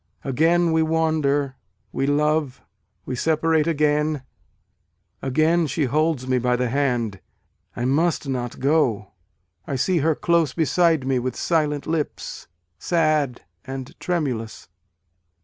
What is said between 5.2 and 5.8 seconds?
WALT WHITMAN. Again